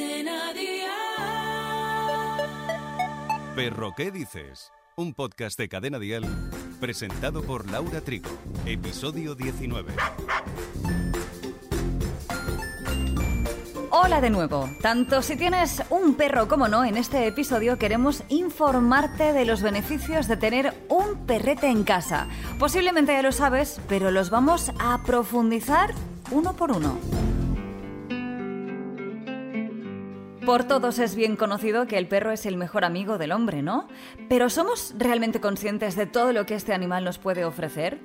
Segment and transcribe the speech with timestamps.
[0.00, 0.90] Cadena Dial.
[3.54, 4.72] Perro, ¿qué dices?
[4.96, 6.24] Un podcast de Cadena Dial
[6.80, 8.30] presentado por Laura Trigo.
[8.64, 9.92] Episodio 19.
[13.90, 14.70] Hola de nuevo.
[14.80, 20.28] Tanto si tienes un perro como no, en este episodio queremos informarte de los beneficios
[20.28, 22.26] de tener un perrete en casa.
[22.58, 25.92] Posiblemente ya lo sabes, pero los vamos a profundizar
[26.30, 27.19] uno por uno.
[30.50, 33.86] Por todos es bien conocido que el perro es el mejor amigo del hombre, ¿no?
[34.28, 38.00] Pero ¿somos realmente conscientes de todo lo que este animal nos puede ofrecer?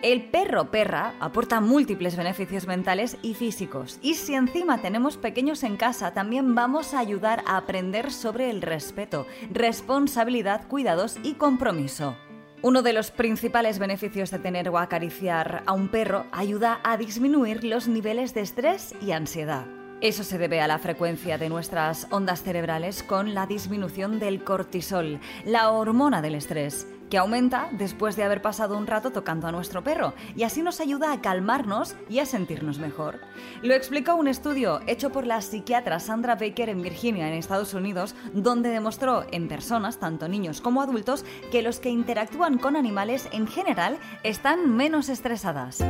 [0.00, 3.98] El perro perra aporta múltiples beneficios mentales y físicos.
[4.02, 8.62] Y si encima tenemos pequeños en casa, también vamos a ayudar a aprender sobre el
[8.62, 12.16] respeto, responsabilidad, cuidados y compromiso.
[12.62, 17.64] Uno de los principales beneficios de tener o acariciar a un perro ayuda a disminuir
[17.64, 19.79] los niveles de estrés y ansiedad.
[20.00, 25.20] Eso se debe a la frecuencia de nuestras ondas cerebrales con la disminución del cortisol,
[25.44, 29.84] la hormona del estrés, que aumenta después de haber pasado un rato tocando a nuestro
[29.84, 33.20] perro y así nos ayuda a calmarnos y a sentirnos mejor.
[33.60, 38.14] Lo explicó un estudio hecho por la psiquiatra Sandra Baker en Virginia, en Estados Unidos,
[38.32, 43.46] donde demostró en personas, tanto niños como adultos, que los que interactúan con animales en
[43.46, 45.84] general están menos estresadas.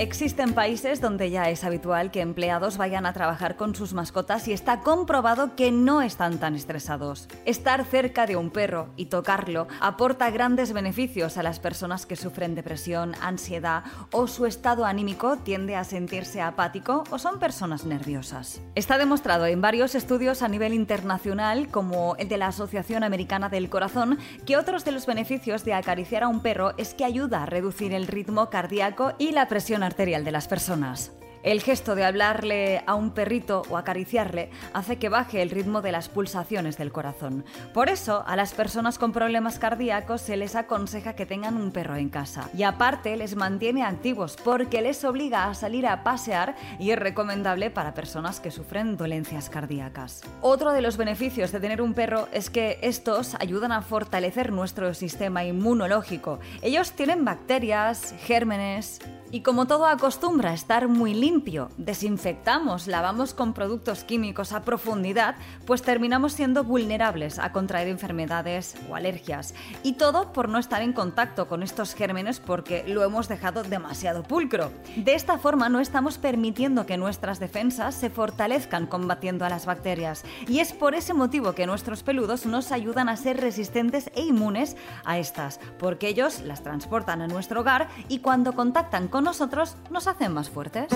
[0.00, 4.54] Existen países donde ya es habitual que empleados vayan a trabajar con sus mascotas y
[4.54, 7.28] está comprobado que no están tan estresados.
[7.44, 12.54] Estar cerca de un perro y tocarlo aporta grandes beneficios a las personas que sufren
[12.54, 18.62] depresión, ansiedad o su estado anímico tiende a sentirse apático o son personas nerviosas.
[18.74, 23.68] Está demostrado en varios estudios a nivel internacional, como el de la Asociación Americana del
[23.68, 27.46] Corazón, que otros de los beneficios de acariciar a un perro es que ayuda a
[27.46, 31.12] reducir el ritmo cardíaco y la presión arterial de las personas.
[31.42, 35.90] El gesto de hablarle a un perrito o acariciarle hace que baje el ritmo de
[35.90, 37.46] las pulsaciones del corazón.
[37.72, 41.96] Por eso, a las personas con problemas cardíacos se les aconseja que tengan un perro
[41.96, 42.50] en casa.
[42.54, 47.70] Y aparte, les mantiene activos porque les obliga a salir a pasear y es recomendable
[47.70, 50.20] para personas que sufren dolencias cardíacas.
[50.42, 54.92] Otro de los beneficios de tener un perro es que estos ayudan a fortalecer nuestro
[54.92, 56.38] sistema inmunológico.
[56.60, 59.00] Ellos tienen bacterias, gérmenes,
[59.32, 65.36] y como todo acostumbra a estar muy limpio, desinfectamos, lavamos con productos químicos a profundidad,
[65.66, 69.54] pues terminamos siendo vulnerables a contraer enfermedades o alergias.
[69.82, 74.24] Y todo por no estar en contacto con estos gérmenes porque lo hemos dejado demasiado
[74.24, 74.72] pulcro.
[74.96, 80.24] De esta forma no estamos permitiendo que nuestras defensas se fortalezcan combatiendo a las bacterias.
[80.48, 84.76] Y es por ese motivo que nuestros peludos nos ayudan a ser resistentes e inmunes
[85.04, 90.06] a estas, porque ellos las transportan a nuestro hogar y cuando contactan con nosotros nos
[90.06, 90.88] hacen más fuertes.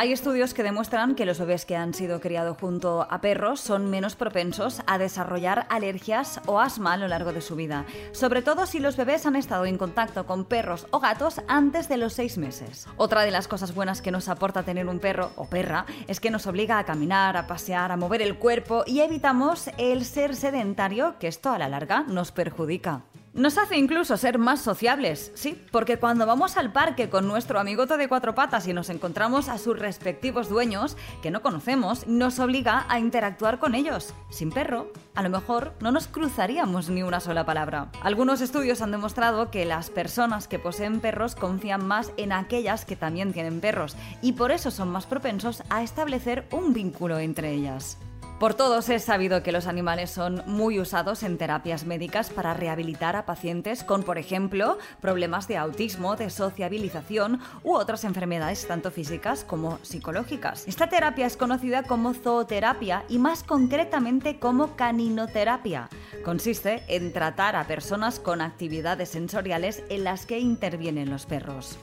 [0.00, 3.90] Hay estudios que demuestran que los bebés que han sido criados junto a perros son
[3.90, 8.64] menos propensos a desarrollar alergias o asma a lo largo de su vida, sobre todo
[8.64, 12.38] si los bebés han estado en contacto con perros o gatos antes de los seis
[12.38, 12.86] meses.
[12.96, 16.30] Otra de las cosas buenas que nos aporta tener un perro o perra es que
[16.30, 21.16] nos obliga a caminar, a pasear, a mover el cuerpo y evitamos el ser sedentario,
[21.18, 23.02] que esto a la larga nos perjudica.
[23.38, 27.96] Nos hace incluso ser más sociables, sí, porque cuando vamos al parque con nuestro amigote
[27.96, 32.84] de cuatro patas y nos encontramos a sus respectivos dueños, que no conocemos, nos obliga
[32.88, 34.12] a interactuar con ellos.
[34.28, 37.92] Sin perro, a lo mejor no nos cruzaríamos ni una sola palabra.
[38.02, 42.96] Algunos estudios han demostrado que las personas que poseen perros confían más en aquellas que
[42.96, 47.98] también tienen perros y por eso son más propensos a establecer un vínculo entre ellas.
[48.38, 53.16] Por todos es sabido que los animales son muy usados en terapias médicas para rehabilitar
[53.16, 59.42] a pacientes con, por ejemplo, problemas de autismo, de sociabilización u otras enfermedades tanto físicas
[59.42, 60.68] como psicológicas.
[60.68, 65.88] Esta terapia es conocida como zooterapia y más concretamente como caninoterapia.
[66.24, 71.76] Consiste en tratar a personas con actividades sensoriales en las que intervienen los perros.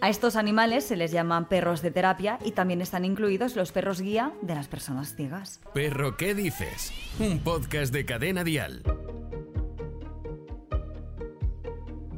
[0.00, 4.00] A estos animales se les llaman perros de terapia y también están incluidos los perros
[4.00, 5.60] guía de las personas ciegas.
[5.74, 6.92] Perro, ¿qué dices?
[7.18, 8.84] Un podcast de cadena dial.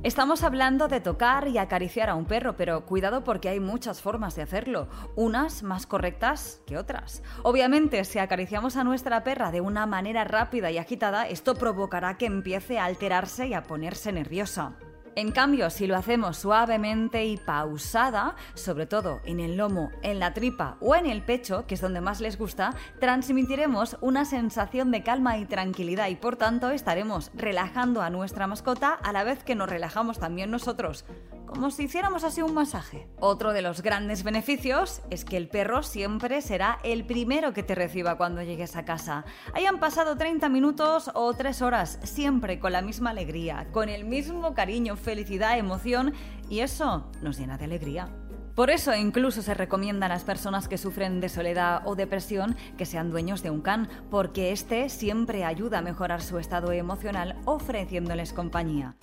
[0.02, 4.34] Estamos hablando de tocar y acariciar a un perro, pero cuidado porque hay muchas formas
[4.34, 7.22] de hacerlo, unas más correctas que otras.
[7.42, 12.26] Obviamente, si acariciamos a nuestra perra de una manera rápida y agitada, esto provocará que
[12.26, 14.76] empiece a alterarse y a ponerse nerviosa.
[15.16, 20.32] En cambio, si lo hacemos suavemente y pausada, sobre todo en el lomo, en la
[20.34, 25.02] tripa o en el pecho, que es donde más les gusta, transmitiremos una sensación de
[25.02, 29.56] calma y tranquilidad y por tanto estaremos relajando a nuestra mascota a la vez que
[29.56, 31.04] nos relajamos también nosotros.
[31.50, 33.08] Como si hiciéramos así un masaje.
[33.18, 37.74] Otro de los grandes beneficios es que el perro siempre será el primero que te
[37.74, 39.24] reciba cuando llegues a casa.
[39.52, 44.54] Hayan pasado 30 minutos o 3 horas, siempre con la misma alegría, con el mismo
[44.54, 46.14] cariño, felicidad, emoción,
[46.48, 48.08] y eso nos llena de alegría.
[48.54, 52.86] Por eso incluso se recomienda a las personas que sufren de soledad o depresión que
[52.86, 58.32] sean dueños de un can, porque este siempre ayuda a mejorar su estado emocional ofreciéndoles
[58.32, 58.96] compañía.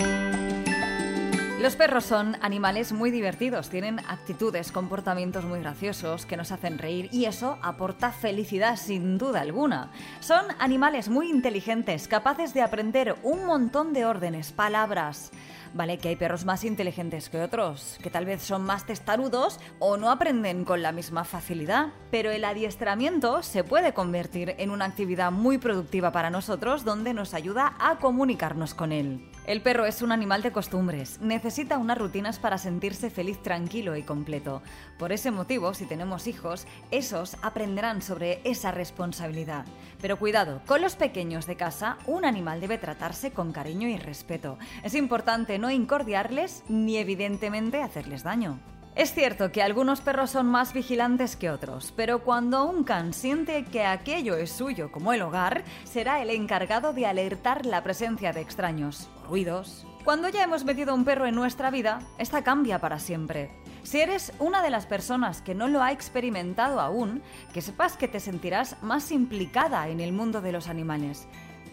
[1.59, 7.09] Los perros son animales muy divertidos, tienen actitudes, comportamientos muy graciosos que nos hacen reír
[7.11, 9.91] y eso aporta felicidad sin duda alguna.
[10.19, 15.31] Son animales muy inteligentes, capaces de aprender un montón de órdenes, palabras.
[15.77, 19.95] Vale, que hay perros más inteligentes que otros, que tal vez son más testarudos o
[19.95, 25.31] no aprenden con la misma facilidad, pero el adiestramiento se puede convertir en una actividad
[25.31, 29.29] muy productiva para nosotros donde nos ayuda a comunicarnos con él.
[29.45, 34.01] El perro es un animal de costumbres, necesita unas rutinas para sentirse feliz, tranquilo y
[34.01, 34.63] completo.
[34.97, 39.65] Por ese motivo, si tenemos hijos, esos aprenderán sobre esa responsabilidad.
[40.01, 44.57] Pero cuidado, con los pequeños de casa, un animal debe tratarse con cariño y respeto.
[44.83, 48.59] Es importante no incordiarles ni evidentemente hacerles daño.
[48.97, 53.63] Es cierto que algunos perros son más vigilantes que otros, pero cuando un can siente
[53.63, 58.41] que aquello es suyo como el hogar, será el encargado de alertar la presencia de
[58.41, 59.85] extraños, ruidos.
[60.03, 63.51] Cuando ya hemos metido un perro en nuestra vida, esta cambia para siempre.
[63.83, 67.21] Si eres una de las personas que no lo ha experimentado aún,
[67.53, 71.27] que sepas que te sentirás más implicada en el mundo de los animales.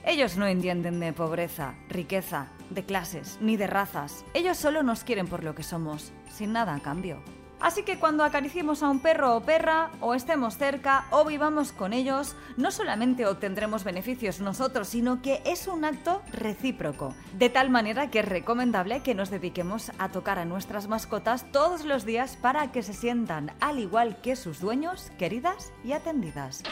[0.05, 4.25] Ellos no entienden de pobreza, riqueza, de clases, ni de razas.
[4.35, 7.23] Ellos solo nos quieren por lo que somos, sin nada a cambio.
[7.65, 11.95] Así que cuando acariciemos a un perro o perra, o estemos cerca, o vivamos con
[11.95, 17.15] ellos, no solamente obtendremos beneficios nosotros, sino que es un acto recíproco.
[17.33, 21.87] De tal manera que es recomendable que nos dediquemos a tocar a nuestras mascotas todos
[21.87, 26.63] los días para que se sientan, al igual que sus dueños, queridas y atendidas.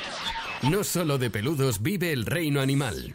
[0.70, 3.12] No solo de peludos vive el reino animal.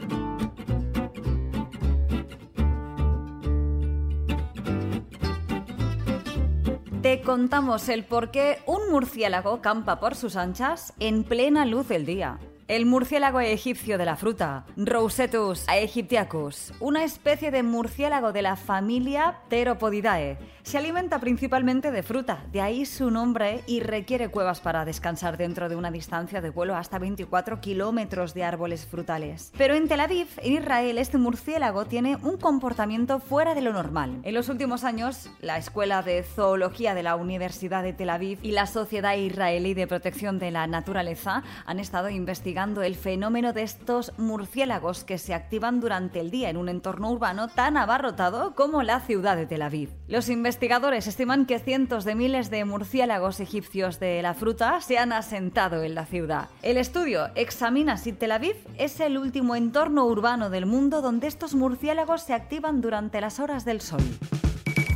[7.02, 12.06] Te contamos el por qué un murciélago campa por sus anchas en plena luz del
[12.06, 12.38] día.
[12.68, 19.38] El murciélago egipcio de la fruta, Rosetus aegyptiacus, una especie de murciélago de la familia
[19.48, 25.38] Pteropodidae, se alimenta principalmente de fruta, de ahí su nombre y requiere cuevas para descansar
[25.38, 29.54] dentro de una distancia de vuelo hasta 24 kilómetros de árboles frutales.
[29.58, 34.20] Pero en Tel Aviv, en Israel, este murciélago tiene un comportamiento fuera de lo normal.
[34.24, 38.52] En los últimos años, la Escuela de Zoología de la Universidad de Tel Aviv y
[38.52, 42.10] la Sociedad Israelí de Protección de la Naturaleza han estado
[42.58, 47.50] el fenómeno de estos murciélagos que se activan durante el día en un entorno urbano
[47.50, 49.92] tan abarrotado como la ciudad de Tel Aviv.
[50.08, 55.14] Los investigadores estiman que cientos de miles de murciélagos egipcios de la fruta se han
[55.14, 56.50] asentado en la ciudad.
[56.64, 61.54] El estudio examina si Tel Aviv es el último entorno urbano del mundo donde estos
[61.54, 64.02] murciélagos se activan durante las horas del sol.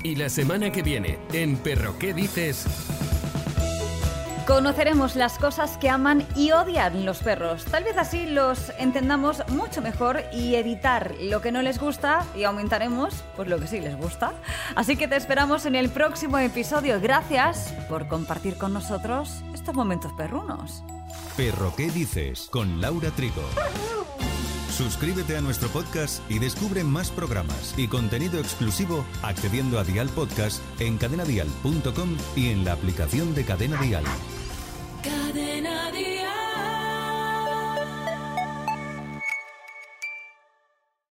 [0.03, 2.65] Y la semana que viene, en Perro ¿Qué dices?
[4.51, 7.63] Conoceremos las cosas que aman y odian los perros.
[7.63, 12.43] Tal vez así los entendamos mucho mejor y evitar lo que no les gusta y
[12.43, 14.33] aumentaremos pues lo que sí les gusta.
[14.75, 16.99] Así que te esperamos en el próximo episodio.
[16.99, 20.83] Gracias por compartir con nosotros estos momentos perrunos.
[21.37, 22.49] Perro ¿Qué dices?
[22.51, 23.43] Con Laura Trigo.
[24.69, 30.61] Suscríbete a nuestro podcast y descubre más programas y contenido exclusivo accediendo a Dial Podcast
[30.81, 34.03] en cadenadial.com y en la aplicación de Cadena Dial.